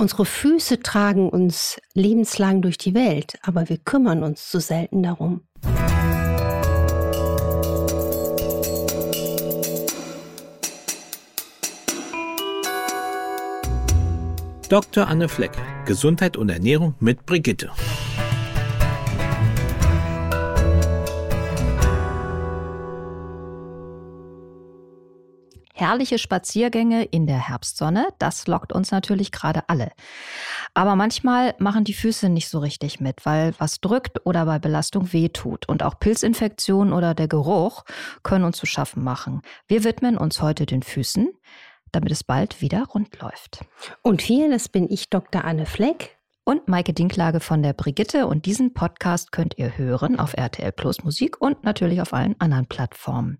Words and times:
Unsere 0.00 0.24
Füße 0.24 0.78
tragen 0.78 1.28
uns 1.28 1.80
lebenslang 1.92 2.62
durch 2.62 2.78
die 2.78 2.94
Welt, 2.94 3.36
aber 3.42 3.68
wir 3.68 3.78
kümmern 3.78 4.22
uns 4.22 4.48
zu 4.48 4.60
selten 4.60 5.02
darum. 5.02 5.40
Dr. 14.68 15.08
Anne 15.08 15.28
Fleck, 15.28 15.50
Gesundheit 15.84 16.36
und 16.36 16.48
Ernährung 16.48 16.94
mit 17.00 17.26
Brigitte. 17.26 17.72
Herrliche 25.88 26.18
Spaziergänge 26.18 27.04
in 27.04 27.26
der 27.26 27.48
Herbstsonne, 27.48 28.08
das 28.18 28.46
lockt 28.46 28.74
uns 28.74 28.90
natürlich 28.90 29.32
gerade 29.32 29.66
alle. 29.70 29.90
Aber 30.74 30.96
manchmal 30.96 31.54
machen 31.58 31.84
die 31.84 31.94
Füße 31.94 32.28
nicht 32.28 32.50
so 32.50 32.58
richtig 32.58 33.00
mit, 33.00 33.24
weil 33.24 33.54
was 33.56 33.80
drückt 33.80 34.26
oder 34.26 34.44
bei 34.44 34.58
Belastung 34.58 35.14
wehtut. 35.14 35.66
Und 35.66 35.82
auch 35.82 35.98
Pilzinfektionen 35.98 36.92
oder 36.92 37.14
der 37.14 37.26
Geruch 37.26 37.84
können 38.22 38.44
uns 38.44 38.58
zu 38.58 38.66
schaffen 38.66 39.02
machen. 39.02 39.40
Wir 39.66 39.82
widmen 39.82 40.18
uns 40.18 40.42
heute 40.42 40.66
den 40.66 40.82
Füßen, 40.82 41.30
damit 41.90 42.12
es 42.12 42.22
bald 42.22 42.60
wieder 42.60 42.84
rund 42.84 43.18
läuft. 43.22 43.64
Und 44.02 44.20
hier, 44.20 44.50
das 44.50 44.68
bin 44.68 44.90
ich, 44.90 45.08
Dr. 45.08 45.46
Anne 45.46 45.64
Fleck, 45.64 46.17
und 46.48 46.66
Maike 46.66 46.94
Dinklage 46.94 47.40
von 47.40 47.62
der 47.62 47.74
Brigitte. 47.74 48.26
Und 48.26 48.46
diesen 48.46 48.72
Podcast 48.72 49.32
könnt 49.32 49.58
ihr 49.58 49.76
hören 49.76 50.18
auf 50.18 50.32
RTL 50.32 50.72
Plus 50.72 51.04
Musik 51.04 51.42
und 51.42 51.62
natürlich 51.62 52.00
auf 52.00 52.14
allen 52.14 52.36
anderen 52.38 52.64
Plattformen. 52.64 53.36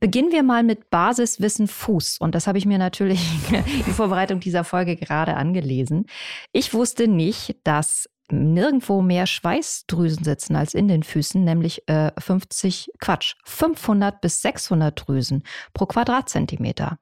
Beginnen 0.00 0.30
wir 0.30 0.42
mal 0.42 0.62
mit 0.62 0.90
Basiswissen 0.90 1.66
Fuß. 1.66 2.18
Und 2.18 2.34
das 2.34 2.46
habe 2.46 2.58
ich 2.58 2.66
mir 2.66 2.76
natürlich 2.76 3.26
in 3.50 3.94
Vorbereitung 3.94 4.38
dieser 4.38 4.64
Folge 4.64 4.96
gerade 4.96 5.34
angelesen. 5.38 6.04
Ich 6.52 6.74
wusste 6.74 7.08
nicht, 7.08 7.56
dass 7.64 8.10
nirgendwo 8.32 9.02
mehr 9.02 9.26
Schweißdrüsen 9.26 10.24
sitzen 10.24 10.56
als 10.56 10.74
in 10.74 10.88
den 10.88 11.02
Füßen, 11.02 11.42
nämlich 11.42 11.88
äh, 11.88 12.12
50, 12.18 12.90
Quatsch, 13.00 13.34
500 13.44 14.20
bis 14.20 14.42
600 14.42 15.06
Drüsen 15.06 15.42
pro 15.74 15.86
Quadratzentimeter. 15.86 16.98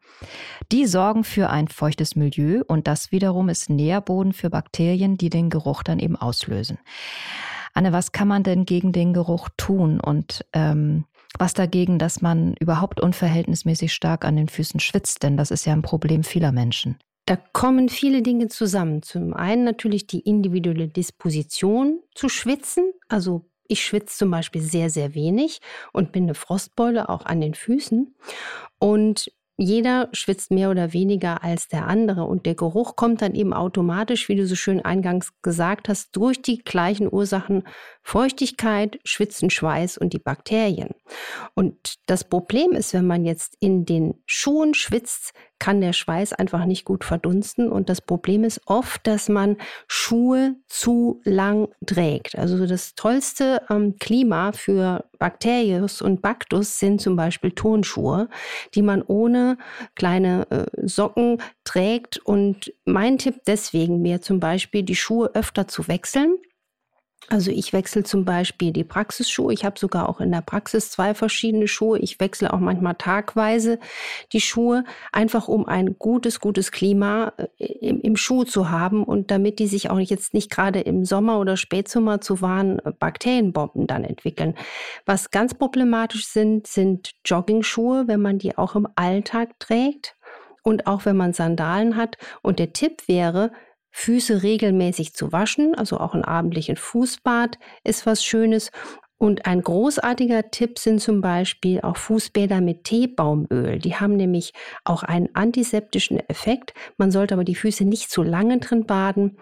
Die 0.73 0.87
sorgen 0.87 1.25
für 1.25 1.51
ein 1.51 1.69
feuchtes 1.69 2.17
Milieu 2.17 2.63
und 2.67 2.87
das 2.87 3.13
wiederum 3.13 3.49
ist 3.49 3.71
Nährboden 3.71 4.33
für 4.33 4.51
Bakterien, 4.51 5.17
die 5.17 5.31
den 5.31 5.51
Geruch 5.51 5.83
dann 5.83 5.99
eben 5.99 6.17
auslösen. 6.17 6.79
Anne, 7.75 7.93
was 7.93 8.13
kann 8.13 8.29
man 8.29 8.43
denn 8.43 8.65
gegen 8.65 8.93
den 8.93 9.13
Geruch 9.13 9.49
tun 9.57 10.01
und 10.01 10.45
ähm, 10.53 11.05
was 11.39 11.55
dagegen, 11.55 11.99
dass 11.99 12.23
man 12.23 12.55
überhaupt 12.55 13.01
unverhältnismäßig 13.01 13.93
stark 13.93 14.25
an 14.25 14.37
den 14.37 14.49
Füßen 14.49 14.81
schwitzt? 14.81 15.23
Denn 15.23 15.37
das 15.37 15.51
ist 15.51 15.67
ja 15.67 15.75
ein 15.75 15.83
Problem 15.83 16.25
vieler 16.25 16.53
Menschen. 16.53 16.99
Da 17.29 17.37
kommen 17.37 17.91
viele 17.91 18.23
Dinge 18.23 18.49
zusammen. 18.49 19.03
Zum 19.03 19.35
einen 19.35 19.63
natürlich 19.63 20.07
die 20.07 20.21
individuelle 20.21 20.89
Disposition 20.89 22.01
zu 22.15 22.31
schwitzen. 22.31 22.91
Also 23.07 23.45
ich 23.67 23.85
schwitze 23.85 24.17
zum 24.17 24.31
Beispiel 24.31 24.63
sehr, 24.63 24.89
sehr 24.89 25.15
wenig 25.15 25.61
und 25.93 26.11
bin 26.11 26.23
eine 26.23 26.35
Frostbeule 26.35 27.11
auch 27.11 27.27
an 27.27 27.43
den 27.43 27.53
Füßen. 27.53 28.17
Und 28.79 29.31
jeder 29.61 30.09
schwitzt 30.13 30.53
mehr 30.53 30.71
oder 30.71 30.93
weniger 30.95 31.43
als 31.43 31.69
der 31.69 31.87
andere 31.87 32.25
und 32.25 32.47
der 32.47 32.55
Geruch 32.55 32.95
kommt 32.97 33.21
dann 33.23 33.35
eben 33.35 33.53
automatisch, 33.53 34.29
wie 34.29 34.37
du 34.37 34.47
so 34.47 34.55
schön 34.55 34.83
eingangs 34.83 35.33
gesagt 35.43 35.89
hast, 35.89 36.17
durch 36.17 36.41
die 36.41 36.59
gleichen 36.59 37.13
Ursachen 37.13 37.65
Feuchtigkeit, 38.01 39.01
Schwitzen, 39.05 39.51
Schweiß 39.51 39.99
und 39.99 40.13
die 40.13 40.21
Bakterien. 40.21 40.91
Und 41.55 41.97
das 42.07 42.23
Problem 42.23 42.71
ist, 42.71 42.95
wenn 42.95 43.07
man 43.07 43.25
jetzt 43.25 43.57
in 43.59 43.85
den 43.85 44.23
Schuhen 44.27 44.75
schwitzt, 44.75 45.33
kann 45.59 45.81
der 45.81 45.93
Schweiß 45.93 46.33
einfach 46.33 46.65
nicht 46.65 46.85
gut 46.85 47.05
verdunsten. 47.05 47.71
Und 47.71 47.89
das 47.89 48.01
Problem 48.01 48.45
ist 48.45 48.61
oft, 48.67 49.07
dass 49.07 49.29
man 49.29 49.57
Schuhe 49.87 50.57
zu 50.67 51.21
lang 51.25 51.69
trägt. 51.87 52.37
Also 52.39 52.67
das 52.67 52.95
tollste 52.95 53.63
ähm, 53.71 53.97
Klima 53.99 54.53
für 54.53 55.05
Bakterius 55.19 56.01
und 56.01 56.23
Baktus 56.23 56.79
sind 56.79 57.01
zum 57.01 57.17
Beispiel 57.17 57.51
Turnschuhe, 57.51 58.29
die 58.75 58.83
man 58.83 59.03
ohne 59.03 59.59
kleine 59.95 60.47
äh, 60.51 60.87
Socken 60.87 61.43
trägt. 61.65 62.19
Und 62.19 62.73
mein 62.85 63.19
Tipp 63.19 63.41
deswegen 63.47 64.05
wäre 64.05 64.21
zum 64.21 64.41
Beispiel, 64.41 64.83
die 64.83 64.97
Schuhe 64.97 65.31
öfter 65.35 65.69
zu 65.69 65.89
wechseln 65.89 66.37
also 67.31 67.51
ich 67.51 67.75
wechsle 67.75 68.05
zum 68.05 68.25
Beispiel 68.25 68.73
die 68.73 68.85
Praxisschuhe. 68.85 69.53
Ich 69.53 69.65
habe 69.65 69.79
sogar 69.79 70.09
auch 70.09 70.21
in 70.21 70.33
der 70.33 70.41
Praxis 70.41 70.91
zwei 70.91 71.15
verschiedene 71.15 71.69
Schuhe. 71.69 71.99
Ich 71.99 72.21
wechsle 72.21 72.53
auch 72.53 72.59
manchmal 72.59 72.95
tagweise 72.95 73.79
die 74.33 74.41
Schuhe, 74.41 74.85
einfach 75.13 75.47
um 75.47 75.67
ein 75.67 75.99
gutes, 75.99 76.41
gutes 76.41 76.73
Klima 76.73 77.35
äh, 77.59 77.65
im, 77.65 78.01
im 78.01 78.17
Schuh 78.17 78.45
zu 78.45 78.71
haben 78.71 79.05
und 79.05 79.31
damit 79.31 79.59
die 79.59 79.67
sich 79.67 79.91
auch 79.91 79.99
jetzt 79.99 80.33
nicht 80.33 80.51
gerade 80.51 80.81
im 80.81 81.05
Sommer 81.05 81.39
oder 81.39 81.59
Spätsommer 81.59 82.23
zu 82.23 82.41
wahren 82.41 82.79
äh, 82.79 82.93
Bakterienbomben 82.93 83.87
dann 83.87 84.05
entwickeln. 84.05 84.55
Was 85.05 85.31
ganz 85.31 85.53
problematisch 85.53 86.29
sind, 86.29 86.67
sind 86.67 87.13
Joggingschuhe, 87.27 88.09
wenn 88.09 88.23
man 88.23 88.39
die 88.39 88.57
auch 88.57 88.75
im 88.75 88.89
Alltag 88.95 89.59
trägt 89.59 90.17
und 90.63 90.87
auch 90.87 91.05
wenn 91.05 91.17
man 91.17 91.35
Sandalen 91.35 91.97
hat. 91.97 92.17
Und 92.43 92.59
der 92.59 92.73
Tipp 92.73 93.07
wäre, 93.07 93.53
Füße 93.99 94.45
regelmäßig 94.45 95.15
zu 95.15 95.33
waschen, 95.33 95.75
also 95.75 95.99
auch 95.99 96.15
ein 96.15 96.25
abendlichen 96.25 96.77
Fußbad 96.77 97.59
ist 97.83 98.07
was 98.07 98.23
Schönes. 98.25 98.71
Und 99.19 99.45
ein 99.45 99.61
großartiger 99.61 100.53
Tipp 100.53 100.79
sind 100.79 101.01
zum 101.01 101.21
Beispiel 101.21 101.81
auch 101.81 101.97
Fußbäder 101.97 102.61
mit 102.61 102.85
Teebaumöl. 102.85 103.81
Die 103.81 103.97
haben 103.97 104.15
nämlich 104.15 104.53
auch 104.85 105.03
einen 105.03 105.35
antiseptischen 105.35 106.21
Effekt. 106.29 106.75
Man 106.97 107.11
sollte 107.11 107.35
aber 107.35 107.43
die 107.43 107.57
Füße 107.57 107.85
nicht 107.85 108.09
zu 108.09 108.23
lange 108.23 108.59
drin 108.59 108.87
baden, 108.87 109.37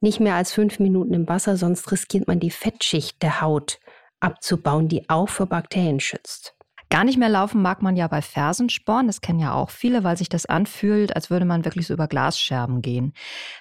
nicht 0.00 0.18
mehr 0.18 0.34
als 0.34 0.52
fünf 0.52 0.80
Minuten 0.80 1.14
im 1.14 1.28
Wasser, 1.28 1.56
sonst 1.56 1.92
riskiert 1.92 2.26
man 2.26 2.40
die 2.40 2.50
Fettschicht 2.50 3.22
der 3.22 3.40
Haut 3.40 3.78
abzubauen, 4.18 4.88
die 4.88 5.08
auch 5.08 5.28
vor 5.28 5.46
Bakterien 5.46 6.00
schützt. 6.00 6.56
Gar 6.92 7.04
nicht 7.04 7.16
mehr 7.16 7.30
laufen 7.30 7.62
mag 7.62 7.80
man 7.80 7.96
ja 7.96 8.06
bei 8.06 8.20
Fersensporn. 8.20 9.06
Das 9.06 9.22
kennen 9.22 9.38
ja 9.38 9.54
auch 9.54 9.70
viele, 9.70 10.04
weil 10.04 10.18
sich 10.18 10.28
das 10.28 10.44
anfühlt, 10.44 11.16
als 11.16 11.30
würde 11.30 11.46
man 11.46 11.64
wirklich 11.64 11.86
so 11.86 11.94
über 11.94 12.06
Glasscherben 12.06 12.82
gehen. 12.82 13.14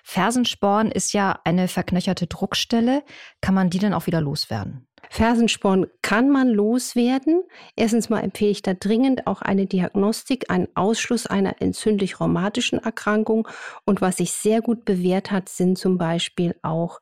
Fersensporn 0.03 0.91
ist 0.91 1.13
ja 1.13 1.39
eine 1.45 1.69
verknöcherte 1.69 2.27
Druckstelle. 2.27 3.03
Kann 3.39 3.55
man 3.55 3.69
die 3.69 3.79
denn 3.79 3.93
auch 3.93 4.05
wieder 4.05 4.19
loswerden? 4.19 4.85
Fersensporn 5.09 5.87
kann 6.01 6.29
man 6.29 6.49
loswerden. 6.49 7.41
Erstens 7.77 8.09
mal 8.09 8.19
empfehle 8.19 8.51
ich 8.51 8.63
da 8.63 8.73
dringend 8.73 9.25
auch 9.27 9.41
eine 9.41 9.65
Diagnostik, 9.65 10.51
einen 10.51 10.67
Ausschluss 10.75 11.25
einer 11.25 11.61
entzündlich-rheumatischen 11.61 12.79
Erkrankung. 12.79 13.47
Und 13.85 14.01
was 14.01 14.17
sich 14.17 14.33
sehr 14.33 14.59
gut 14.59 14.83
bewährt 14.83 15.31
hat, 15.31 15.47
sind 15.47 15.77
zum 15.77 15.97
Beispiel 15.97 16.57
auch 16.63 16.99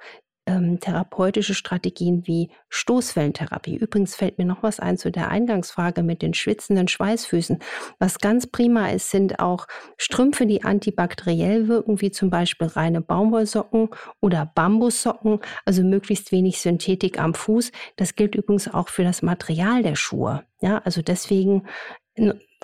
ähm, 0.50 0.80
therapeutische 0.80 1.54
Strategien 1.54 2.26
wie 2.26 2.50
Stoßwellentherapie. 2.70 3.76
Übrigens 3.76 4.16
fällt 4.16 4.38
mir 4.40 4.46
noch 4.46 4.64
was 4.64 4.80
ein 4.80 4.98
zu 4.98 5.12
der 5.12 5.30
Eingangsfrage 5.30 6.02
mit 6.02 6.22
den 6.22 6.34
schwitzenden 6.34 6.88
Schweißfüßen. 6.88 7.60
Was 8.00 8.20
ganz 8.20 8.48
prima 8.48 8.90
ist, 8.90 9.12
sind 9.12 9.40
auch 9.40 9.68
Strümpfe, 9.98 10.48
die 10.48 10.64
antibakteriell 10.64 11.68
wirken, 11.68 12.02
wie 12.02 12.12
zum 12.12 12.30
Beispiel 12.30 12.68
reine 12.68 13.02
Baumwollsocken 13.02 13.90
oder 14.22 14.52
Bambussocken, 14.56 15.40
also 15.66 15.84
möglichst 15.84 16.32
wenig 16.32 16.60
Synthetik 16.60 17.20
am 17.20 17.34
Fuß. 17.36 17.72
Das 17.96 18.16
gilt 18.16 18.36
übrigens 18.36 18.68
auch 18.68 18.90
für 18.90 19.04
das 19.04 19.22
Material 19.22 19.84
der 19.84 19.96
Schuhe. 19.96 20.44
Ja, 20.62 20.80
also 20.80 21.02
deswegen 21.02 21.68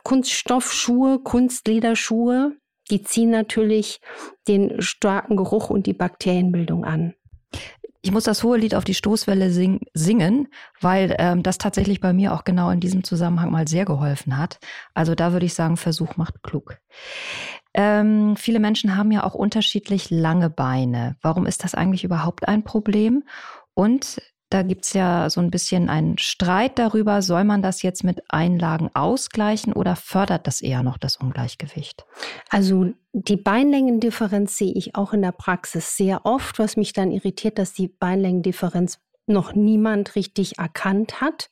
Kunststoffschuhe, 0.03 1.19
Kunstlederschuhe, 1.19 2.57
die 2.90 3.02
ziehen 3.02 3.29
natürlich 3.29 4.02
den 4.47 4.81
starken 4.81 5.38
Geruch 5.38 5.69
und 5.69 5.85
die 5.88 5.94
Bakterienbildung 5.94 6.84
an. 6.85 7.16
Ich 8.02 8.12
muss 8.12 8.26
das 8.26 8.44
hohe 8.44 8.60
Lied 8.60 8.76
auf 8.76 8.84
die 8.84 8.94
Stoßwelle 8.94 9.50
sing 9.50 9.82
singen, 9.96 10.48
weil 10.80 11.16
ähm, 11.18 11.42
das 11.42 11.58
tatsächlich 11.58 12.02
bei 12.02 12.14
mir 12.14 12.34
auch 12.34 12.44
genau 12.44 12.70
in 12.70 12.80
diesem 12.80 13.04
Zusammenhang 13.04 13.52
mal 13.52 13.68
sehr 13.68 13.84
geholfen 13.84 14.38
hat. 14.38 14.60
Also 14.94 15.16
da 15.16 15.34
würde 15.34 15.48
ich 15.48 15.56
sagen, 15.56 15.76
Versuch 15.76 16.16
macht 16.16 16.44
klug. 16.44 16.78
Ähm, 17.74 18.36
viele 18.38 18.60
Menschen 18.60 18.96
haben 18.96 19.12
ja 19.12 19.24
auch 19.24 19.34
unterschiedlich 19.34 20.12
lange 20.12 20.52
Beine. 20.52 21.18
Warum 21.22 21.47
ist 21.47 21.64
das 21.64 21.74
eigentlich 21.74 22.03
überhaupt 22.03 22.47
ein 22.47 22.64
Problem? 22.64 23.24
Und 23.74 24.22
da 24.50 24.62
gibt 24.62 24.86
es 24.86 24.94
ja 24.94 25.30
so 25.30 25.42
ein 25.42 25.50
bisschen 25.50 25.90
einen 25.90 26.18
Streit 26.18 26.78
darüber, 26.78 27.22
soll 27.22 27.44
man 27.44 27.62
das 27.62 27.82
jetzt 27.82 28.03
mit 28.03 28.22
Einlagen 28.30 28.90
ausgleichen 28.94 29.74
oder 29.74 29.96
fördert 29.96 30.46
das 30.47 30.62
eher 30.62 30.84
noch 30.84 30.97
das 30.97 31.18
Ungleichgewicht? 31.18 32.06
Also 32.50 32.94
die 33.14 33.38
Beinlängendifferenz 33.38 34.58
sehe 34.58 34.74
ich 34.74 34.96
auch 34.96 35.14
in 35.14 35.24
der 35.24 35.32
Praxis 35.32 35.97
sehr 35.97 36.26
oft, 36.26 36.59
was 36.59 36.78
mich 36.78 36.94
dann 36.94 37.12
irritiert, 37.12 37.58
dass 37.58 37.74
die 37.74 37.88
Beinlängendifferenz 37.88 39.00
noch 39.28 39.56
niemand 39.56 40.16
richtig 40.16 40.59
erkannt 40.59 41.22
hat. 41.22 41.50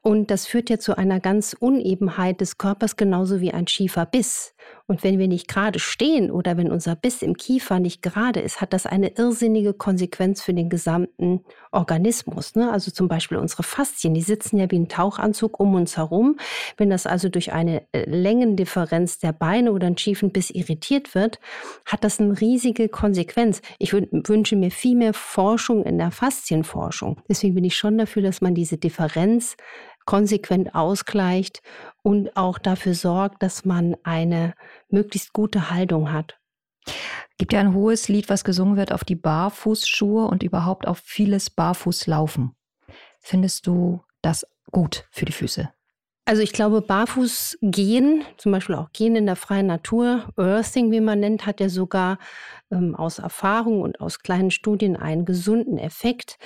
Und 0.00 0.30
das 0.30 0.46
führt 0.46 0.70
ja 0.70 0.78
zu 0.78 0.96
einer 0.96 1.20
ganz 1.20 1.54
Unebenheit 1.58 2.40
des 2.40 2.58
Körpers, 2.58 2.96
genauso 2.96 3.40
wie 3.40 3.52
ein 3.52 3.68
schiefer 3.68 4.06
Biss. 4.06 4.51
Und 4.86 5.04
wenn 5.04 5.18
wir 5.18 5.28
nicht 5.28 5.48
gerade 5.48 5.78
stehen 5.78 6.30
oder 6.30 6.56
wenn 6.56 6.70
unser 6.70 6.96
Biss 6.96 7.22
im 7.22 7.36
Kiefer 7.36 7.78
nicht 7.78 8.02
gerade 8.02 8.40
ist, 8.40 8.60
hat 8.60 8.72
das 8.72 8.84
eine 8.84 9.16
irrsinnige 9.16 9.74
Konsequenz 9.74 10.42
für 10.42 10.52
den 10.52 10.68
gesamten 10.68 11.40
Organismus. 11.70 12.54
Ne? 12.56 12.70
Also 12.70 12.90
zum 12.90 13.08
Beispiel 13.08 13.38
unsere 13.38 13.62
Faszien, 13.62 14.12
die 14.12 14.22
sitzen 14.22 14.58
ja 14.58 14.70
wie 14.70 14.78
ein 14.78 14.88
Tauchanzug 14.88 15.60
um 15.60 15.74
uns 15.74 15.96
herum. 15.96 16.36
Wenn 16.76 16.90
das 16.90 17.06
also 17.06 17.28
durch 17.28 17.52
eine 17.52 17.86
äh, 17.92 18.04
Längendifferenz 18.10 19.18
der 19.18 19.32
Beine 19.32 19.72
oder 19.72 19.86
einen 19.86 19.98
schiefen 19.98 20.32
Biss 20.32 20.50
irritiert 20.50 21.14
wird, 21.14 21.38
hat 21.86 22.04
das 22.04 22.20
eine 22.20 22.40
riesige 22.40 22.88
Konsequenz. 22.88 23.62
Ich 23.78 23.92
wünsche 23.92 24.56
mir 24.56 24.70
viel 24.70 24.96
mehr 24.96 25.14
Forschung 25.14 25.84
in 25.84 25.98
der 25.98 26.10
Faszienforschung. 26.10 27.20
Deswegen 27.28 27.54
bin 27.54 27.64
ich 27.64 27.76
schon 27.76 27.98
dafür, 27.98 28.22
dass 28.22 28.40
man 28.40 28.54
diese 28.54 28.76
Differenz 28.76 29.56
konsequent 30.04 30.74
ausgleicht 30.74 31.62
und 32.02 32.36
auch 32.36 32.58
dafür 32.58 32.94
sorgt, 32.94 33.42
dass 33.42 33.64
man 33.64 33.96
eine 34.02 34.54
möglichst 34.88 35.32
gute 35.32 35.70
Haltung 35.70 36.12
hat. 36.12 36.38
Gibt 37.38 37.52
ja 37.52 37.60
ein 37.60 37.74
hohes 37.74 38.08
Lied, 38.08 38.28
was 38.28 38.44
gesungen 38.44 38.76
wird 38.76 38.92
auf 38.92 39.04
die 39.04 39.16
Barfußschuhe 39.16 40.26
und 40.26 40.42
überhaupt 40.42 40.86
auf 40.86 40.98
vieles 40.98 41.50
Barfußlaufen. 41.50 42.54
Findest 43.20 43.66
du 43.66 44.02
das 44.20 44.46
gut 44.70 45.06
für 45.10 45.24
die 45.24 45.32
Füße? 45.32 45.70
Also 46.24 46.40
ich 46.42 46.52
glaube, 46.52 46.82
barfuß 46.82 47.58
gehen, 47.62 48.24
zum 48.36 48.52
Beispiel 48.52 48.76
auch 48.76 48.92
gehen 48.92 49.16
in 49.16 49.26
der 49.26 49.34
freien 49.34 49.66
Natur, 49.66 50.28
Earthing, 50.36 50.92
wie 50.92 51.00
man 51.00 51.18
nennt, 51.18 51.46
hat 51.46 51.58
ja 51.58 51.68
sogar 51.68 52.18
ähm, 52.70 52.94
aus 52.94 53.18
Erfahrung 53.18 53.80
und 53.80 54.00
aus 54.00 54.20
kleinen 54.20 54.52
Studien 54.52 54.96
einen 54.96 55.24
gesunden 55.24 55.78
Effekt. 55.78 56.38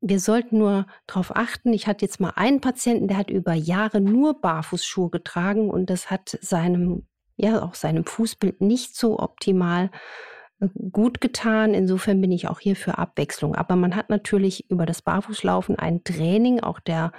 Wir 0.00 0.20
sollten 0.20 0.58
nur 0.58 0.86
darauf 1.06 1.34
achten, 1.34 1.72
ich 1.72 1.86
hatte 1.86 2.04
jetzt 2.04 2.20
mal 2.20 2.32
einen 2.36 2.60
Patienten, 2.60 3.08
der 3.08 3.16
hat 3.16 3.30
über 3.30 3.54
Jahre 3.54 4.00
nur 4.00 4.40
Barfußschuhe 4.40 5.10
getragen 5.10 5.70
und 5.70 5.90
das 5.90 6.10
hat 6.10 6.38
seinem, 6.40 7.06
ja, 7.36 7.62
auch 7.62 7.74
seinem 7.74 8.04
Fußbild 8.04 8.60
nicht 8.60 8.96
so 8.96 9.18
optimal 9.18 9.90
äh, 10.60 10.68
gut 10.92 11.20
getan. 11.20 11.74
Insofern 11.74 12.20
bin 12.20 12.30
ich 12.30 12.48
auch 12.48 12.60
hier 12.60 12.76
für 12.76 12.98
Abwechslung. 12.98 13.56
Aber 13.56 13.74
man 13.74 13.96
hat 13.96 14.08
natürlich 14.08 14.70
über 14.70 14.86
das 14.86 15.02
Barfußlaufen 15.02 15.76
ein 15.76 16.04
Training 16.04 16.60
auch 16.60 16.78
der 16.78 17.12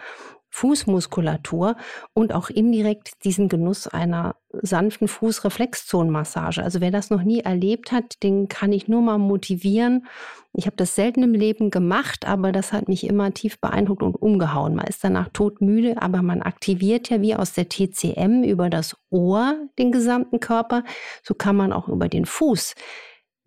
Fußmuskulatur 0.50 1.76
und 2.14 2.34
auch 2.34 2.50
indirekt 2.50 3.24
diesen 3.24 3.50
Genuss 3.50 3.88
einer 3.88 4.36
sanften 4.52 5.08
Fußreflexzonenmassage. 5.08 6.64
Also 6.64 6.82
wer 6.82 6.92
das 6.92 7.10
noch 7.10 7.24
nie 7.24 7.42
erlebt 7.42 7.92
hat, 7.92 8.24
den 8.24 8.48
kann 8.48 8.72
ich 8.72 8.88
nur 8.88 9.02
mal 9.02 9.20
motivieren. 9.20 10.08
Ich 10.54 10.66
habe 10.66 10.76
das 10.76 10.96
selten 10.96 11.22
im 11.22 11.34
Leben 11.34 11.70
gemacht, 11.70 12.26
aber 12.26 12.52
das 12.52 12.74
hat 12.74 12.88
mich 12.88 13.06
immer 13.06 13.32
tief 13.34 13.60
beeindruckt 13.60 14.02
und 14.02 14.16
umgehauen. 14.16 14.76
Man 14.76 14.88
ist 14.88 15.04
danach 15.04 15.30
todmüde, 15.30 16.02
aber 16.02 16.24
man 16.24 16.42
aktiviert 16.42 17.10
ja 17.10 17.22
wie 17.22 17.36
aus 17.36 17.54
der 17.54 17.70
TCM 17.70 18.44
über 18.44 18.70
das 18.72 18.98
Ohr 19.12 19.56
den 19.78 19.92
gesamten 19.92 20.40
Körper. 20.40 20.84
So 21.22 21.36
kann 21.36 21.56
man 21.56 21.72
auch 21.72 21.88
über 21.88 22.10
den 22.10 22.26
Fuß 22.26 22.74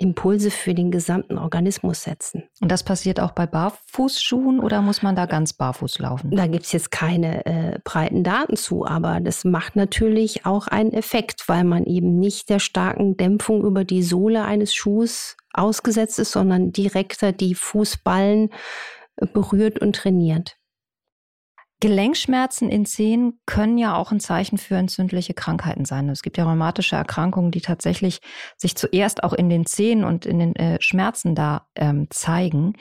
Impulse 0.03 0.51
für 0.51 0.75
den 0.75 0.91
gesamten 0.91 1.39
Organismus 1.39 2.03
setzen. 2.03 2.45
Und 2.61 2.71
das 2.71 2.83
passiert 2.83 3.21
auch 3.21 3.31
bei 3.31 3.47
Barfußschuhen 3.47 4.61
oder 4.61 4.83
muss 4.83 5.03
man 5.03 5.17
da 5.17 5.27
ganz 5.27 5.53
barfuß 5.53 5.99
laufen? 6.01 6.31
Da 6.33 6.47
gibt 6.47 6.65
es 6.65 6.73
jetzt 6.73 6.91
keine 6.91 7.47
äh, 7.47 7.79
breiten 7.85 8.25
Daten 8.25 8.57
zu, 8.57 8.85
aber 8.85 9.21
das 9.21 9.45
macht 9.45 9.77
natürlich 9.77 10.45
auch 10.45 10.67
einen 10.67 10.93
Effekt, 10.93 11.45
weil 11.49 11.65
man 11.65 11.85
eben 11.85 12.19
nicht 12.19 12.51
der 12.51 12.59
starken 12.59 13.17
Dämpfung 13.17 13.65
über 13.65 13.85
die 13.85 14.03
Sohle 14.03 14.45
eines 14.45 14.75
Schuhs 14.75 15.37
ausgesetzt 15.53 16.19
ist, 16.19 16.33
sondern 16.33 16.73
direkter 16.73 17.33
die 17.33 17.55
Fußballen 17.55 18.51
äh, 19.17 19.27
berührt 19.27 19.79
und 19.81 19.95
trainiert. 19.95 20.57
Gelenkschmerzen 21.83 22.71
in 22.71 22.87
Zehen 22.87 23.41
können 23.45 23.77
ja 23.77 23.97
auch 23.97 24.13
ein 24.13 24.21
Zeichen 24.21 24.57
für 24.57 24.77
entzündliche 24.77 25.35
Krankheiten 25.35 25.85
sein. 25.85 26.09
Es 26.11 26.23
gibt 26.23 26.39
ja 26.39 26.45
rheumatische 26.45 26.95
Erkrankungen, 26.95 27.51
die 27.51 27.61
tatsächlich 27.61 28.21
sich 28.57 28.77
zuerst 28.77 29.25
auch 29.25 29.33
in 29.33 29.51
den 29.51 29.67
Zehen 29.67 30.05
und 30.05 30.25
in 30.25 30.39
den 30.39 30.55
äh, 30.55 30.81
Schmerzen 30.81 31.35
da 31.35 31.67
ähm, 31.75 32.07
zeigen. 32.11 32.75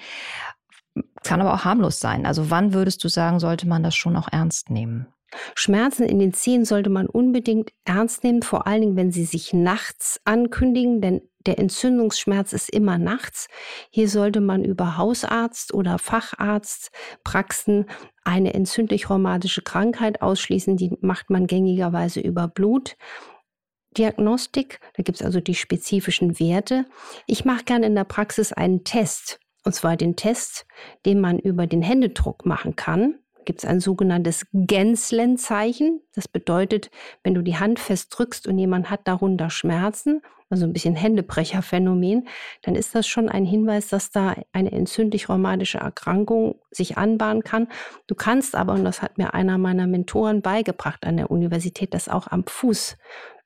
Kann 1.24 1.42
aber 1.42 1.56
auch 1.56 1.66
harmlos 1.66 2.00
sein. 2.00 2.28
Also 2.28 2.52
wann 2.52 2.76
würdest 2.76 3.04
du 3.04 3.08
sagen, 3.08 3.40
sollte 3.40 3.68
man 3.68 3.82
das 3.82 3.96
schon 3.96 4.16
auch 4.16 4.28
ernst 4.32 4.70
nehmen? 4.70 5.08
Schmerzen 5.56 6.04
in 6.04 6.20
den 6.20 6.34
Zehen 6.34 6.64
sollte 6.64 6.92
man 6.92 7.08
unbedingt 7.08 7.72
ernst 7.86 8.24
nehmen, 8.24 8.44
vor 8.44 8.68
allen 8.68 8.82
Dingen, 8.82 8.98
wenn 8.98 9.12
sie 9.12 9.26
sich 9.26 9.52
nachts 9.52 10.22
ankündigen, 10.26 11.02
denn 11.02 11.22
der 11.48 11.58
Entzündungsschmerz 11.58 12.54
ist 12.54 12.70
immer 12.70 13.00
nachts. 13.00 13.48
Hier 13.90 14.08
sollte 14.08 14.42
man 14.42 14.64
über 14.64 14.98
Hausarzt 14.98 15.74
oder 15.74 15.98
Facharztpraxen 15.98 17.88
eine 18.24 18.54
entzündlich-rheumatische 18.54 19.62
Krankheit 19.62 20.22
ausschließen. 20.22 20.78
Die 20.78 20.96
macht 21.02 21.30
man 21.30 21.48
gängigerweise 21.48 22.20
über 22.20 22.48
Blutdiagnostik. 22.48 24.80
Da 24.96 25.04
gibt 25.04 25.20
es 25.20 25.26
also 25.26 25.40
die 25.40 25.56
spezifischen 25.56 26.40
Werte. 26.40 26.86
Ich 27.28 27.46
mache 27.46 27.64
gerne 27.64 27.88
in 27.88 27.96
der 27.96 28.04
Praxis 28.04 28.54
einen 28.54 28.84
Test. 28.84 29.40
Und 29.64 29.74
zwar 29.74 29.96
den 29.96 30.16
Test, 30.16 30.66
den 31.06 31.22
man 31.22 31.38
über 31.38 31.68
den 31.68 31.82
Händedruck 31.82 32.46
machen 32.46 32.76
kann 32.76 33.21
gibt 33.46 33.64
es 33.64 33.70
ein 33.70 33.80
sogenanntes 33.80 34.46
Gänslenzeichen. 34.54 36.02
Das 36.14 36.28
bedeutet, 36.28 36.90
wenn 37.24 37.34
du 37.34 37.42
die 37.42 37.58
Hand 37.58 37.80
fest 37.80 38.14
drückst 38.18 38.48
und 38.48 38.58
jemand 38.58 38.90
hat 38.90 39.08
darunter 39.08 39.50
Schmerzen, 39.50 40.22
also 40.50 40.66
ein 40.66 40.74
bisschen 40.74 40.96
Händebrecherphänomen, 40.96 42.28
dann 42.62 42.76
ist 42.76 42.94
das 42.94 43.08
schon 43.08 43.30
ein 43.30 43.46
Hinweis, 43.46 43.88
dass 43.88 44.12
da 44.12 44.36
eine 44.52 44.72
entzündlich-rheumatische 44.72 45.78
Erkrankung 45.78 46.60
sich 46.72 46.98
anbahnen 46.98 47.44
kann. 47.44 47.68
Du 48.08 48.16
kannst 48.16 48.56
aber, 48.56 48.74
und 48.74 48.84
das 48.84 49.02
hat 49.02 49.18
mir 49.18 49.34
einer 49.34 49.58
meiner 49.58 49.88
Mentoren 49.88 50.42
beigebracht 50.42 51.06
an 51.06 51.18
der 51.18 51.32
Universität, 51.32 51.94
das 51.94 52.10
auch 52.10 52.28
am 52.28 52.44
Fuß 52.46 52.98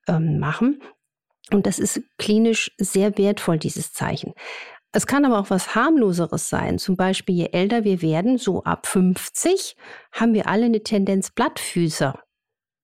ähm, 0.07 0.39
machen. 0.39 0.81
Und 1.51 1.68
das 1.68 1.77
ist 1.77 2.01
klinisch 2.18 2.71
sehr 2.80 3.19
wertvoll, 3.19 3.59
dieses 3.59 3.94
Zeichen. 3.94 4.33
Es 4.95 5.07
kann 5.07 5.25
aber 5.25 5.39
auch 5.39 5.50
was 5.50 5.75
harmloseres 5.75 6.47
sein. 6.47 6.80
Zum 6.80 6.95
Beispiel, 6.95 7.36
je 7.36 7.50
älter 7.51 7.83
wir 7.83 8.01
werden, 8.01 8.38
so 8.38 8.63
ab 8.63 8.88
50, 8.88 9.75
haben 10.13 10.33
wir 10.33 10.47
alle 10.47 10.68
eine 10.68 10.83
Tendenz, 10.83 11.31
Blattfüßer 11.31 12.18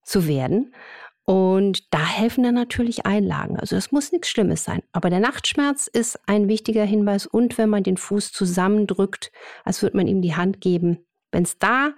zu 0.04 0.28
werden. 0.28 0.76
Und 1.24 1.94
da 1.94 2.06
helfen 2.06 2.44
dann 2.44 2.56
natürlich 2.56 3.06
Einlagen. 3.06 3.58
Also 3.58 3.78
das 3.78 3.94
muss 3.94 4.12
nichts 4.12 4.28
Schlimmes 4.28 4.66
sein. 4.66 4.84
Aber 4.92 5.10
der 5.10 5.22
Nachtschmerz 5.22 5.88
ist 5.88 6.20
ein 6.28 6.50
wichtiger 6.50 6.84
Hinweis. 6.84 7.28
Und 7.28 7.58
wenn 7.58 7.70
man 7.70 7.84
den 7.84 7.96
Fuß 7.96 8.34
zusammendrückt, 8.34 9.32
als 9.64 9.82
würde 9.82 9.96
man 9.96 10.08
ihm 10.08 10.22
die 10.22 10.36
Hand 10.36 10.60
geben. 10.60 11.06
Wenn 11.32 11.44
es 11.44 11.60
da 11.60 11.94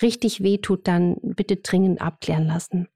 richtig 0.00 0.42
weh 0.42 0.56
tut, 0.56 0.88
dann 0.88 1.18
bitte 1.20 1.56
dringend 1.56 2.00
abklären 2.00 2.46
lassen. 2.46 2.88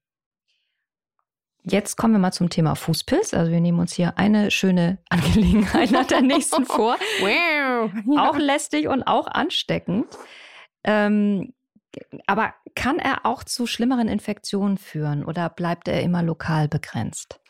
Jetzt 1.66 1.96
kommen 1.96 2.12
wir 2.12 2.20
mal 2.20 2.32
zum 2.32 2.50
Thema 2.50 2.74
Fußpilz. 2.74 3.32
Also 3.32 3.50
wir 3.50 3.60
nehmen 3.60 3.80
uns 3.80 3.94
hier 3.94 4.18
eine 4.18 4.50
schöne 4.50 4.98
Angelegenheit 5.08 5.90
nach 5.90 6.06
der 6.06 6.20
nächsten 6.20 6.66
vor. 6.66 6.96
wow. 8.04 8.18
Auch 8.18 8.36
lästig 8.36 8.86
und 8.88 9.02
auch 9.04 9.26
ansteckend. 9.26 10.06
Ähm, 10.84 11.54
aber 12.26 12.52
kann 12.74 12.98
er 12.98 13.24
auch 13.24 13.44
zu 13.44 13.66
schlimmeren 13.66 14.08
Infektionen 14.08 14.76
führen 14.76 15.24
oder 15.24 15.48
bleibt 15.48 15.88
er 15.88 16.02
immer 16.02 16.22
lokal 16.22 16.68
begrenzt? 16.68 17.40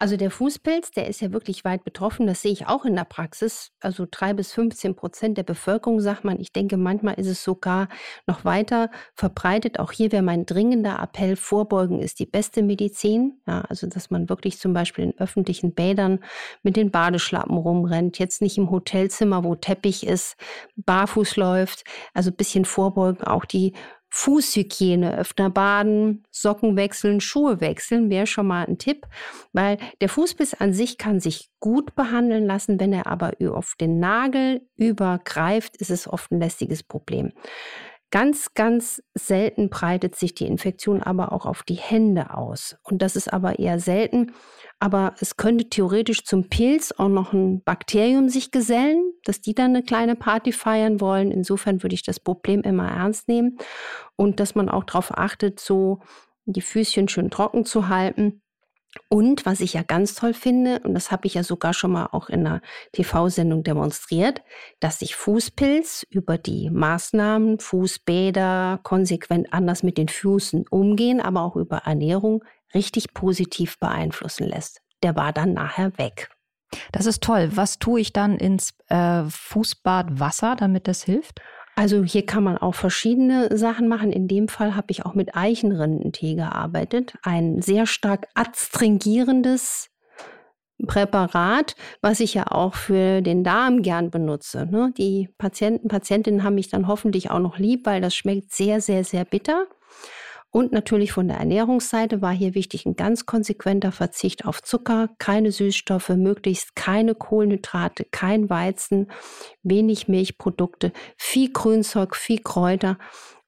Also 0.00 0.16
der 0.16 0.30
Fußpilz, 0.30 0.92
der 0.92 1.08
ist 1.08 1.20
ja 1.20 1.32
wirklich 1.32 1.64
weit 1.64 1.82
betroffen. 1.82 2.28
Das 2.28 2.42
sehe 2.42 2.52
ich 2.52 2.68
auch 2.68 2.84
in 2.84 2.94
der 2.94 3.04
Praxis. 3.04 3.72
Also 3.80 4.06
drei 4.08 4.32
bis 4.32 4.52
15 4.52 4.94
Prozent 4.94 5.36
der 5.36 5.42
Bevölkerung, 5.42 6.00
sagt 6.00 6.22
man. 6.22 6.38
Ich 6.38 6.52
denke, 6.52 6.76
manchmal 6.76 7.14
ist 7.14 7.26
es 7.26 7.42
sogar 7.42 7.88
noch 8.26 8.44
weiter 8.44 8.90
verbreitet. 9.14 9.80
Auch 9.80 9.90
hier 9.90 10.12
wäre 10.12 10.22
mein 10.22 10.46
dringender 10.46 11.00
Appell, 11.02 11.34
Vorbeugen 11.34 12.00
ist 12.00 12.20
die 12.20 12.26
beste 12.26 12.62
Medizin. 12.62 13.40
Ja, 13.48 13.62
also, 13.62 13.88
dass 13.88 14.10
man 14.10 14.28
wirklich 14.28 14.58
zum 14.60 14.72
Beispiel 14.72 15.04
in 15.04 15.18
öffentlichen 15.18 15.74
Bädern 15.74 16.20
mit 16.62 16.76
den 16.76 16.92
Badeschlappen 16.92 17.56
rumrennt, 17.56 18.20
jetzt 18.20 18.40
nicht 18.40 18.56
im 18.56 18.70
Hotelzimmer, 18.70 19.42
wo 19.42 19.56
Teppich 19.56 20.06
ist, 20.06 20.36
barfuß 20.76 21.36
läuft. 21.36 21.82
Also 22.14 22.30
ein 22.30 22.36
bisschen 22.36 22.64
vorbeugen, 22.64 23.24
auch 23.24 23.44
die 23.44 23.72
Fußhygiene, 24.10 25.16
öfter 25.16 25.50
baden, 25.50 26.24
Socken 26.30 26.76
wechseln, 26.76 27.20
Schuhe 27.20 27.60
wechseln, 27.60 28.10
wäre 28.10 28.26
schon 28.26 28.46
mal 28.46 28.66
ein 28.66 28.78
Tipp, 28.78 29.06
weil 29.52 29.78
der 30.00 30.08
Fußbiss 30.08 30.54
an 30.54 30.72
sich 30.72 30.98
kann 30.98 31.20
sich 31.20 31.50
gut 31.60 31.94
behandeln 31.94 32.46
lassen, 32.46 32.80
wenn 32.80 32.92
er 32.92 33.06
aber 33.06 33.32
auf 33.50 33.74
den 33.78 33.98
Nagel 33.98 34.62
übergreift, 34.76 35.76
ist 35.76 35.90
es 35.90 36.08
oft 36.08 36.30
ein 36.30 36.40
lästiges 36.40 36.82
Problem. 36.82 37.32
Ganz, 38.10 38.54
ganz 38.54 39.02
selten 39.12 39.68
breitet 39.68 40.16
sich 40.16 40.34
die 40.34 40.46
Infektion 40.46 41.02
aber 41.02 41.32
auch 41.32 41.44
auf 41.44 41.62
die 41.62 41.74
Hände 41.74 42.34
aus. 42.34 42.78
Und 42.82 43.02
das 43.02 43.16
ist 43.16 43.30
aber 43.30 43.58
eher 43.58 43.80
selten. 43.80 44.32
Aber 44.80 45.14
es 45.20 45.36
könnte 45.36 45.68
theoretisch 45.68 46.24
zum 46.24 46.48
Pilz 46.48 46.92
auch 46.92 47.08
noch 47.08 47.32
ein 47.32 47.62
Bakterium 47.64 48.28
sich 48.28 48.52
gesellen, 48.52 49.12
dass 49.24 49.40
die 49.40 49.54
dann 49.54 49.74
eine 49.74 49.82
kleine 49.82 50.14
Party 50.14 50.52
feiern 50.52 51.00
wollen. 51.00 51.32
Insofern 51.32 51.82
würde 51.82 51.94
ich 51.94 52.04
das 52.04 52.20
Problem 52.20 52.62
immer 52.62 52.88
ernst 52.88 53.26
nehmen 53.28 53.58
und 54.16 54.38
dass 54.38 54.54
man 54.54 54.68
auch 54.68 54.84
darauf 54.84 55.16
achtet, 55.16 55.58
so 55.58 56.00
die 56.44 56.62
Füßchen 56.62 57.08
schön 57.08 57.30
trocken 57.30 57.64
zu 57.64 57.88
halten 57.88 58.40
und 59.08 59.46
was 59.46 59.60
ich 59.60 59.74
ja 59.74 59.82
ganz 59.82 60.14
toll 60.14 60.32
finde, 60.32 60.80
und 60.80 60.94
das 60.94 61.10
habe 61.10 61.26
ich 61.26 61.34
ja 61.34 61.42
sogar 61.42 61.74
schon 61.74 61.92
mal 61.92 62.08
auch 62.12 62.28
in 62.28 62.46
einer 62.46 62.62
TV-Sendung 62.92 63.62
demonstriert, 63.62 64.42
dass 64.80 64.98
sich 65.00 65.14
Fußpilz 65.14 66.06
über 66.10 66.38
die 66.38 66.70
Maßnahmen, 66.70 67.58
Fußbäder, 67.60 68.80
konsequent 68.82 69.52
anders 69.52 69.82
mit 69.82 69.98
den 69.98 70.08
Füßen 70.08 70.66
umgehen, 70.68 71.20
aber 71.20 71.42
auch 71.42 71.56
über 71.56 71.78
Ernährung 71.78 72.44
richtig 72.74 73.14
positiv 73.14 73.78
beeinflussen 73.78 74.48
lässt. 74.48 74.80
Der 75.02 75.16
war 75.16 75.32
dann 75.32 75.54
nachher 75.54 75.96
weg. 75.98 76.30
Das 76.92 77.06
ist 77.06 77.22
toll. 77.22 77.50
Was 77.54 77.78
tue 77.78 78.00
ich 78.00 78.12
dann 78.12 78.36
ins 78.36 78.74
äh, 78.88 79.24
Fußbad 79.24 80.20
Wasser, 80.20 80.56
damit 80.56 80.86
das 80.86 81.02
hilft? 81.02 81.40
Also 81.76 82.02
hier 82.02 82.26
kann 82.26 82.42
man 82.42 82.58
auch 82.58 82.74
verschiedene 82.74 83.56
Sachen 83.56 83.86
machen. 83.86 84.12
In 84.12 84.26
dem 84.26 84.48
Fall 84.48 84.74
habe 84.74 84.88
ich 84.90 85.06
auch 85.06 85.14
mit 85.14 85.36
Eichenrindentee 85.36 86.34
gearbeitet. 86.34 87.14
Ein 87.22 87.62
sehr 87.62 87.86
stark 87.86 88.26
adstringierendes 88.34 89.88
Präparat, 90.86 91.74
was 92.02 92.20
ich 92.20 92.34
ja 92.34 92.46
auch 92.50 92.74
für 92.74 93.20
den 93.22 93.44
Darm 93.44 93.82
gern 93.82 94.10
benutze. 94.10 94.66
Ne? 94.66 94.92
Die 94.96 95.28
Patienten, 95.38 95.88
Patientinnen 95.88 96.42
haben 96.42 96.56
mich 96.56 96.68
dann 96.68 96.88
hoffentlich 96.88 97.30
auch 97.30 97.40
noch 97.40 97.58
lieb, 97.58 97.86
weil 97.86 98.00
das 98.00 98.14
schmeckt 98.14 98.52
sehr, 98.52 98.80
sehr, 98.80 99.04
sehr 99.04 99.24
bitter. 99.24 99.66
Und 100.50 100.72
natürlich 100.72 101.12
von 101.12 101.28
der 101.28 101.36
Ernährungsseite 101.36 102.22
war 102.22 102.32
hier 102.32 102.54
wichtig 102.54 102.86
ein 102.86 102.96
ganz 102.96 103.26
konsequenter 103.26 103.92
Verzicht 103.92 104.46
auf 104.46 104.62
Zucker, 104.62 105.10
keine 105.18 105.52
Süßstoffe, 105.52 106.08
möglichst 106.10 106.74
keine 106.74 107.14
Kohlenhydrate, 107.14 108.06
kein 108.10 108.48
Weizen, 108.48 109.10
wenig 109.62 110.08
Milchprodukte, 110.08 110.92
viel 111.18 111.52
Grünzeug, 111.52 112.16
viel 112.16 112.38
Kräuter 112.38 112.98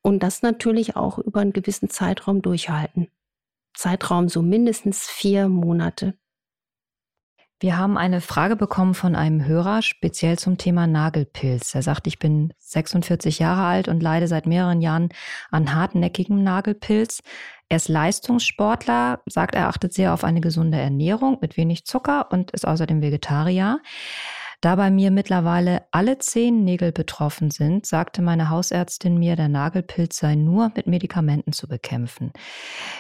und 0.02 0.22
das 0.22 0.42
natürlich 0.42 0.94
auch 0.96 1.18
über 1.18 1.40
einen 1.40 1.54
gewissen 1.54 1.88
Zeitraum 1.88 2.42
durchhalten. 2.42 3.08
Zeitraum 3.74 4.28
so 4.28 4.42
mindestens 4.42 5.08
vier 5.08 5.48
Monate. 5.48 6.14
Wir 7.62 7.76
haben 7.76 7.98
eine 7.98 8.22
Frage 8.22 8.56
bekommen 8.56 8.94
von 8.94 9.14
einem 9.14 9.44
Hörer, 9.44 9.82
speziell 9.82 10.38
zum 10.38 10.56
Thema 10.56 10.86
Nagelpilz. 10.86 11.74
Er 11.74 11.82
sagt, 11.82 12.06
ich 12.06 12.18
bin 12.18 12.54
46 12.58 13.38
Jahre 13.38 13.64
alt 13.64 13.86
und 13.86 14.02
leide 14.02 14.28
seit 14.28 14.46
mehreren 14.46 14.80
Jahren 14.80 15.10
an 15.50 15.74
hartnäckigem 15.74 16.42
Nagelpilz. 16.42 17.20
Er 17.68 17.76
ist 17.76 17.88
Leistungssportler, 17.88 19.20
sagt, 19.26 19.54
er 19.54 19.68
achtet 19.68 19.92
sehr 19.92 20.14
auf 20.14 20.24
eine 20.24 20.40
gesunde 20.40 20.78
Ernährung 20.78 21.36
mit 21.42 21.58
wenig 21.58 21.84
Zucker 21.84 22.32
und 22.32 22.50
ist 22.52 22.66
außerdem 22.66 23.02
Vegetarier. 23.02 23.82
Da 24.60 24.76
bei 24.76 24.90
mir 24.90 25.10
mittlerweile 25.10 25.86
alle 25.90 26.18
Zehennägel 26.18 26.92
betroffen 26.92 27.50
sind, 27.50 27.86
sagte 27.86 28.20
meine 28.20 28.50
Hausärztin 28.50 29.16
mir, 29.16 29.34
der 29.34 29.48
Nagelpilz 29.48 30.18
sei 30.18 30.34
nur 30.34 30.70
mit 30.76 30.86
Medikamenten 30.86 31.52
zu 31.52 31.66
bekämpfen. 31.66 32.32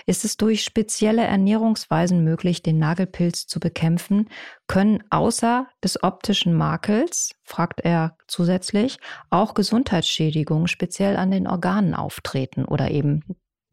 Ist 0.06 0.24
es 0.24 0.38
durch 0.38 0.62
spezielle 0.62 1.22
Ernährungsweisen 1.22 2.24
möglich, 2.24 2.62
den 2.62 2.78
Nagelpilz 2.78 3.46
zu 3.46 3.60
bekämpfen? 3.60 4.30
Können 4.68 5.04
außer 5.10 5.66
des 5.84 6.02
optischen 6.02 6.54
Makels, 6.54 7.34
fragt 7.44 7.80
er 7.80 8.16
zusätzlich, 8.26 8.98
auch 9.28 9.52
Gesundheitsschädigungen 9.52 10.66
speziell 10.66 11.16
an 11.16 11.30
den 11.30 11.46
Organen 11.46 11.94
auftreten 11.94 12.64
oder 12.64 12.90
eben 12.90 13.22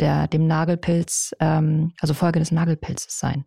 der, 0.02 0.28
dem 0.28 0.46
Nagelpilz, 0.46 1.34
ähm, 1.40 1.94
also 2.02 2.14
Folge 2.14 2.40
des 2.40 2.52
Nagelpilzes 2.52 3.18
sein? 3.18 3.46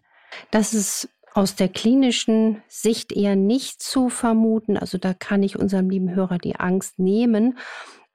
Das 0.50 0.72
ist 0.72 1.08
aus 1.34 1.54
der 1.54 1.68
klinischen 1.68 2.62
Sicht 2.68 3.12
eher 3.12 3.36
nicht 3.36 3.82
zu 3.82 4.08
vermuten. 4.08 4.76
Also 4.76 4.98
da 4.98 5.14
kann 5.14 5.42
ich 5.42 5.58
unserem 5.58 5.90
lieben 5.90 6.14
Hörer 6.14 6.38
die 6.38 6.56
Angst 6.56 6.98
nehmen. 6.98 7.58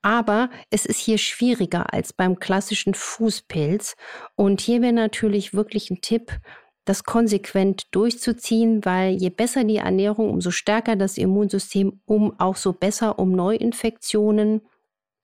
Aber 0.02 0.50
es 0.70 0.86
ist 0.86 1.00
hier 1.00 1.18
schwieriger 1.18 1.92
als 1.94 2.14
beim 2.14 2.40
klassischen 2.40 2.94
Fußpilz. 2.94 3.96
Und 4.36 4.62
hier 4.62 4.82
wäre 4.82 4.94
natürlich 4.94 5.54
wirklich 5.54 5.90
ein 5.90 6.02
Tipp, 6.02 6.40
das 6.86 7.04
konsequent 7.04 7.88
durchzuziehen, 7.92 8.86
weil 8.86 9.16
je 9.16 9.32
besser 9.32 9.64
die 9.64 9.78
Ernährung, 9.78 10.30
umso 10.30 10.52
stärker 10.52 10.96
das 10.96 11.18
Immunsystem, 11.18 12.02
um 12.06 12.40
auch 12.40 12.56
so 12.56 12.74
besser 12.74 13.18
um 13.18 13.32
Neuinfektionen 13.32 14.62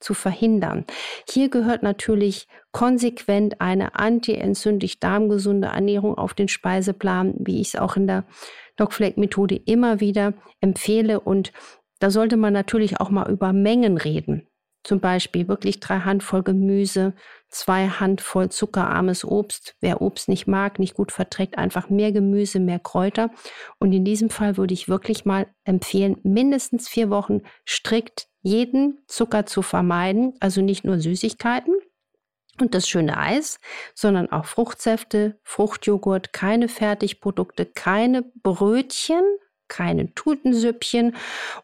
zu 0.02 0.14
verhindern. 0.14 0.86
Hier 1.30 1.50
gehört 1.50 1.84
natürlich 1.84 2.48
konsequent 2.72 3.62
eine 3.62 3.96
antientzündlich 3.96 5.00
darmgesunde 5.00 5.70
Ernährung 5.70 6.18
auf 6.18 6.34
den 6.34 6.48
Speiseplan, 6.48 7.36
wie 7.38 7.62
ich 7.62 7.70
es 7.70 7.76
auch 7.76 7.96
in 7.96 8.08
der 8.08 8.26
DocFlake-Methode 8.78 9.56
immer 9.56 10.00
wieder 10.00 10.34
empfehle. 10.60 11.20
Und 11.20 11.54
da 12.00 12.10
sollte 12.10 12.38
man 12.38 12.54
natürlich 12.54 13.00
auch 13.00 13.10
mal 13.10 13.30
über 13.32 13.54
Mengen 13.54 13.98
reden. 13.98 14.48
Zum 14.84 15.00
Beispiel 15.00 15.48
wirklich 15.48 15.80
drei 15.80 16.00
Handvoll 16.00 16.44
Gemüse, 16.44 17.14
zwei 17.50 17.88
Handvoll 17.88 18.50
zuckerarmes 18.50 19.24
Obst. 19.24 19.76
Wer 19.80 20.02
Obst 20.02 20.28
nicht 20.28 20.48
mag, 20.48 20.80
nicht 20.80 20.96
gut 20.96 21.12
verträgt, 21.12 21.58
einfach 21.58 21.90
mehr 21.90 22.12
Gemüse, 22.12 22.60
mehr 22.60 22.80
Kräuter. 22.80 23.30
Und 23.80 23.92
in 23.94 24.06
diesem 24.06 24.30
Fall 24.30 24.58
würde 24.58 24.74
ich 24.74 24.90
wirklich 24.90 25.26
mal 25.26 25.48
empfehlen, 25.64 26.18
mindestens 26.24 26.90
vier 26.90 27.10
Wochen 27.10 27.42
strikt 27.68 28.28
jeden 28.42 29.00
Zucker 29.08 29.46
zu 29.46 29.62
vermeiden, 29.62 30.34
also 30.40 30.62
nicht 30.62 30.84
nur 30.84 31.00
Süßigkeiten 31.00 31.76
und 32.60 32.74
das 32.74 32.88
schöne 32.88 33.18
Eis, 33.18 33.60
sondern 33.94 34.32
auch 34.32 34.46
Fruchtsäfte, 34.46 35.40
Fruchtjoghurt, 35.44 36.34
keine 36.34 36.68
Fertigprodukte, 36.68 37.66
keine 37.66 38.24
Brötchen, 38.42 39.24
keine 39.72 40.14
Tutensüppchen 40.14 41.16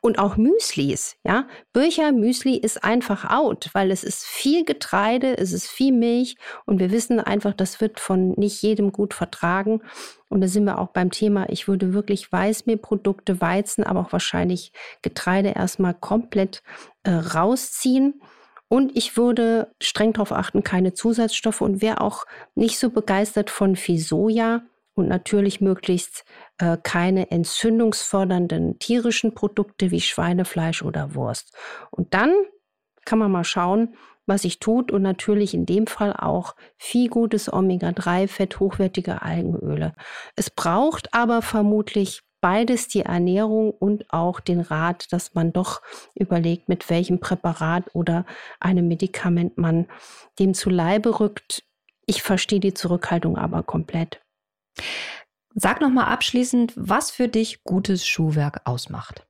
und 0.02 0.18
auch 0.18 0.38
Müslis. 0.38 1.18
Ja, 1.24 1.48
Bircher 1.74 2.14
Müsli 2.14 2.56
ist 2.56 2.84
einfach 2.84 3.30
out, 3.30 3.70
weil 3.74 3.92
es 3.92 4.04
ist 4.04 4.26
viel 4.26 4.64
Getreide, 4.64 5.38
es 5.38 5.52
ist 5.52 5.68
viel 5.68 5.92
Milch 5.92 6.38
und 6.66 6.80
wir 6.80 6.90
wissen 6.92 7.20
einfach, 7.20 7.54
das 7.54 7.82
wird 7.82 8.00
von 8.00 8.30
nicht 8.32 8.62
jedem 8.64 8.92
gut 8.92 9.14
vertragen. 9.14 9.82
Und 10.30 10.42
da 10.42 10.48
sind 10.48 10.64
wir 10.64 10.80
auch 10.80 10.90
beim 10.90 11.12
Thema, 11.12 11.48
ich 11.50 11.68
würde 11.68 11.94
wirklich 11.94 12.32
Weißmehlprodukte, 12.32 13.40
Weizen, 13.42 13.84
aber 13.84 14.00
auch 14.00 14.12
wahrscheinlich 14.14 14.72
Getreide 15.02 15.50
erstmal 15.50 15.94
komplett 15.94 16.64
äh, 17.04 17.12
rausziehen. 17.12 18.22
Und 18.70 18.96
ich 18.98 19.16
würde 19.16 19.74
streng 19.82 20.14
darauf 20.14 20.32
achten, 20.32 20.64
keine 20.64 20.94
Zusatzstoffe 20.94 21.62
und 21.62 21.82
wäre 21.82 22.02
auch 22.02 22.26
nicht 22.56 22.80
so 22.80 22.90
begeistert 22.90 23.50
von 23.50 23.76
viel 23.76 24.00
Soja 24.00 24.62
und 24.98 25.08
natürlich 25.08 25.62
möglichst 25.62 26.26
äh, 26.58 26.78
keine 26.82 27.32
entzündungsfördernden 27.32 28.80
tierischen 28.80 29.34
Produkte 29.34 29.92
wie 29.92 30.02
Schweinefleisch 30.02 30.82
oder 30.82 31.14
Wurst. 31.14 31.56
Und 31.92 32.14
dann 32.14 32.34
kann 33.06 33.20
man 33.20 33.32
mal 33.32 33.44
schauen, 33.44 33.96
was 34.26 34.42
sich 34.42 34.60
tut 34.60 34.92
und 34.92 35.02
natürlich 35.02 35.54
in 35.54 35.66
dem 35.66 35.88
Fall 35.88 36.14
auch 36.14 36.56
viel 36.78 37.10
gutes 37.10 37.52
Omega-3-Fett, 37.52 38.60
hochwertige 38.60 39.22
Algenöle. 39.22 39.96
Es 40.36 40.50
braucht 40.50 41.14
aber 41.14 41.42
vermutlich 41.42 42.24
beides 42.42 42.88
die 42.88 43.02
Ernährung 43.02 43.72
und 43.72 44.12
auch 44.14 44.40
den 44.40 44.60
Rat, 44.60 45.12
dass 45.12 45.34
man 45.34 45.54
doch 45.54 45.82
überlegt, 46.14 46.70
mit 46.70 46.90
welchem 46.90 47.20
Präparat 47.20 47.86
oder 47.94 48.26
einem 48.60 48.88
Medikament 48.88 49.58
man 49.58 49.88
dem 50.40 50.54
zu 50.54 50.70
Leibe 50.70 51.20
rückt. 51.20 51.64
Ich 52.06 52.22
verstehe 52.22 52.60
die 52.60 52.74
Zurückhaltung 52.74 53.38
aber 53.38 53.64
komplett. 53.64 54.22
Sag 55.56 55.82
noch 55.82 55.90
mal 55.90 56.06
abschließend, 56.06 56.74
was 56.76 57.10
für 57.12 57.28
dich 57.28 57.64
gutes 57.64 58.06
Schuhwerk 58.06 58.62
ausmacht. 58.66 59.26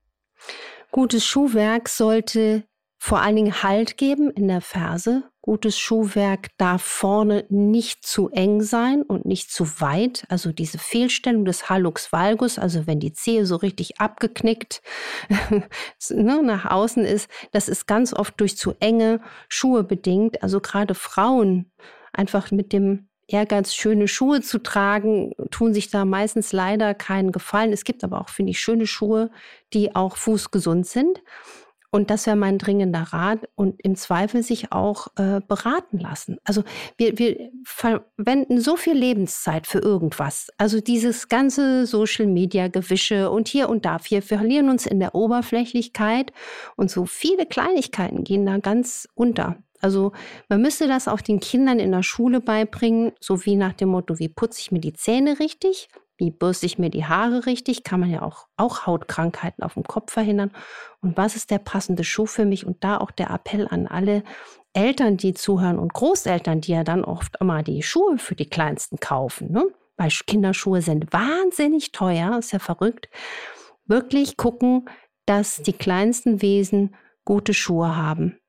Gutes 0.91 1.25
Schuhwerk 1.25 1.89
sollte 1.89 2.65
vor 2.99 3.21
allen 3.21 3.35
Dingen 3.35 3.63
Halt 3.63 3.97
geben 3.97 4.31
in 4.31 4.47
der 4.47 4.61
Ferse. 4.61 5.23
Gutes 5.41 5.77
Schuhwerk 5.79 6.49
darf 6.57 6.81
vorne 6.81 7.45
nicht 7.49 8.05
zu 8.05 8.29
eng 8.29 8.61
sein 8.61 9.03
und 9.03 9.25
nicht 9.25 9.51
zu 9.51 9.79
weit. 9.79 10.25
Also 10.27 10.51
diese 10.51 10.77
Fehlstellung 10.77 11.45
des 11.45 11.69
Hallux 11.69 12.11
valgus, 12.11 12.59
also 12.59 12.87
wenn 12.87 12.99
die 12.99 13.13
Zehe 13.13 13.45
so 13.45 13.55
richtig 13.55 14.01
abgeknickt 14.01 14.81
ne, 16.09 16.43
nach 16.43 16.65
außen 16.65 17.05
ist, 17.05 17.29
das 17.51 17.69
ist 17.69 17.87
ganz 17.87 18.13
oft 18.13 18.39
durch 18.41 18.57
zu 18.57 18.73
enge 18.79 19.21
Schuhe 19.47 19.83
bedingt. 19.83 20.43
Also 20.43 20.59
gerade 20.59 20.95
Frauen 20.95 21.71
einfach 22.11 22.51
mit 22.51 22.73
dem 22.73 23.06
Ehrgeiz, 23.27 23.73
schöne 23.73 24.07
Schuhe 24.07 24.41
zu 24.41 24.59
tragen, 24.59 25.33
tun 25.51 25.73
sich 25.73 25.89
da 25.89 26.05
meistens 26.05 26.53
leider 26.53 26.93
keinen 26.93 27.31
Gefallen. 27.31 27.73
Es 27.73 27.83
gibt 27.83 28.03
aber 28.03 28.21
auch, 28.21 28.29
finde 28.29 28.51
ich, 28.51 28.59
schöne 28.59 28.87
Schuhe, 28.87 29.29
die 29.73 29.95
auch 29.95 30.15
fußgesund 30.15 30.87
sind. 30.87 31.21
Und 31.89 32.09
das 32.09 32.25
wäre 32.25 32.35
mein 32.35 32.57
dringender 32.57 33.01
Rat 33.01 33.47
und 33.55 33.81
im 33.81 33.95
Zweifel 33.95 34.43
sich 34.43 34.71
auch 34.73 35.07
äh, 35.15 35.39
beraten 35.47 35.99
lassen. 35.99 36.37
Also 36.43 36.63
wir, 36.97 37.17
wir 37.17 37.49
verwenden 37.63 38.59
so 38.59 38.75
viel 38.75 38.93
Lebenszeit 38.93 39.67
für 39.67 39.79
irgendwas. 39.79 40.49
Also 40.57 40.81
dieses 40.81 41.29
ganze 41.29 41.85
Social-Media-Gewische 41.85 43.31
und 43.31 43.47
hier 43.47 43.69
und 43.69 43.85
da. 43.85 43.99
Wir 44.03 44.21
verlieren 44.21 44.69
uns 44.69 44.85
in 44.85 44.99
der 44.99 45.15
Oberflächlichkeit 45.15 46.33
und 46.75 46.91
so 46.91 47.05
viele 47.05 47.45
Kleinigkeiten 47.45 48.25
gehen 48.25 48.45
da 48.45 48.57
ganz 48.57 49.07
unter. 49.15 49.57
Also 49.81 50.11
man 50.49 50.61
müsste 50.61 50.87
das 50.87 51.07
auch 51.07 51.21
den 51.21 51.39
Kindern 51.39 51.79
in 51.79 51.91
der 51.91 52.03
Schule 52.03 52.41
beibringen, 52.41 53.11
so 53.19 53.45
wie 53.45 53.55
nach 53.55 53.73
dem 53.73 53.89
Motto, 53.89 54.19
wie 54.19 54.29
putze 54.29 54.59
ich 54.61 54.71
mir 54.71 54.79
die 54.79 54.93
Zähne 54.93 55.39
richtig, 55.39 55.89
wie 56.17 56.31
bürste 56.31 56.65
ich 56.65 56.79
mir 56.79 56.89
die 56.89 57.05
Haare 57.05 57.45
richtig, 57.45 57.83
kann 57.83 57.99
man 57.99 58.09
ja 58.09 58.23
auch, 58.23 58.47
auch 58.57 58.87
Hautkrankheiten 58.87 59.63
auf 59.63 59.75
dem 59.75 59.83
Kopf 59.83 60.11
verhindern. 60.11 60.51
Und 61.01 61.15
was 61.15 61.35
ist 61.35 61.51
der 61.51 61.59
passende 61.59 62.03
Schuh 62.03 62.25
für 62.25 62.45
mich? 62.45 62.65
Und 62.65 62.83
da 62.83 62.97
auch 62.97 63.11
der 63.11 63.29
Appell 63.29 63.67
an 63.67 63.87
alle 63.87 64.23
Eltern, 64.73 65.17
die 65.17 65.33
zuhören 65.33 65.79
und 65.79 65.93
Großeltern, 65.93 66.61
die 66.61 66.71
ja 66.71 66.83
dann 66.83 67.03
oft 67.03 67.35
immer 67.39 67.61
die 67.63 67.83
Schuhe 67.83 68.17
für 68.17 68.35
die 68.35 68.49
Kleinsten 68.49 68.99
kaufen. 68.99 69.51
Ne? 69.51 69.63
Weil 69.95 70.09
Kinderschuhe 70.09 70.81
sind 70.81 71.11
wahnsinnig 71.13 71.91
teuer, 71.91 72.37
ist 72.37 72.51
ja 72.51 72.59
verrückt. 72.59 73.09
Wirklich 73.85 74.37
gucken, 74.37 74.89
dass 75.25 75.61
die 75.61 75.73
kleinsten 75.73 76.41
Wesen 76.41 76.95
gute 77.25 77.53
Schuhe 77.53 77.95
haben. 77.95 78.39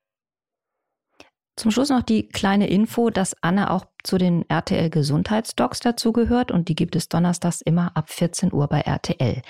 Zum 1.58 1.72
Schluss 1.72 1.90
noch 1.90 2.02
die 2.02 2.28
kleine 2.28 2.68
Info, 2.68 3.10
dass 3.10 3.34
Anne 3.42 3.72
auch 3.72 3.84
zu 4.04 4.16
den 4.16 4.48
RTL 4.48 4.90
Gesundheitsdocs 4.90 5.80
dazugehört 5.80 6.52
und 6.52 6.68
die 6.68 6.76
gibt 6.76 6.94
es 6.94 7.08
donnerstags 7.08 7.62
immer 7.62 7.96
ab 7.96 8.10
14 8.10 8.52
Uhr 8.52 8.68
bei 8.68 8.82
RTL. 8.82 9.42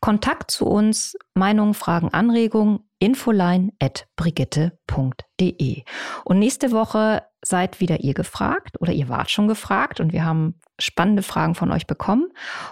Kontakt 0.00 0.50
zu 0.50 0.64
uns, 0.64 1.14
Meinungen, 1.34 1.74
Fragen, 1.74 2.08
Anregungen, 2.08 2.80
infoline 3.00 3.70
at 3.80 4.06
brigitte.de. 4.16 5.82
Und 6.24 6.38
nächste 6.38 6.70
Woche 6.70 7.22
seid 7.44 7.80
wieder 7.80 8.00
ihr 8.00 8.14
gefragt 8.14 8.80
oder 8.80 8.94
ihr 8.94 9.10
wart 9.10 9.30
schon 9.30 9.46
gefragt 9.46 10.00
und 10.00 10.14
wir 10.14 10.24
haben 10.24 10.58
spannende 10.80 11.22
Fragen 11.22 11.54
von 11.54 11.70
euch 11.70 11.86
bekommen, 11.86 12.28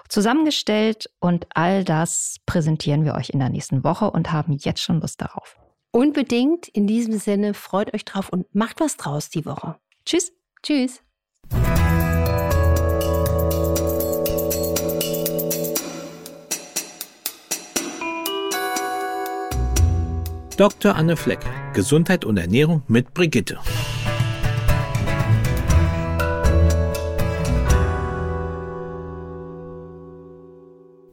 zusammengestellt 0.09 1.11
und 1.21 1.47
all 1.55 1.85
das 1.85 2.37
präsentieren 2.47 3.05
wir 3.05 3.15
euch 3.15 3.29
in 3.29 3.41
der 3.41 3.51
nächsten 3.51 3.85
Woche 3.85 4.11
und 4.11 4.33
haben 4.33 4.57
jetzt 4.59 4.81
schon 4.81 5.03
Lust 5.03 5.21
darauf. 5.21 5.59
Unbedingt 5.93 6.69
in 6.69 6.87
diesem 6.87 7.19
Sinne, 7.19 7.53
freut 7.53 7.93
euch 7.95 8.05
drauf 8.05 8.29
und 8.29 8.55
macht 8.55 8.79
was 8.79 8.97
draus 8.97 9.29
die 9.29 9.45
Woche. 9.45 9.77
Tschüss. 10.05 10.33
Tschüss. 10.63 11.03
Dr. 20.57 20.95
Anne 20.95 21.17
Fleck, 21.17 21.41
Gesundheit 21.73 22.25
und 22.25 22.37
Ernährung 22.37 22.83
mit 22.87 23.15
Brigitte. 23.15 23.59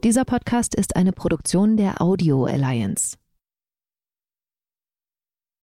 Dieser 0.03 0.25
Podcast 0.25 0.75
ist 0.75 0.95
eine 0.95 1.13
Produktion 1.13 1.77
der 1.77 2.01
Audio 2.01 2.45
Alliance. 2.45 3.17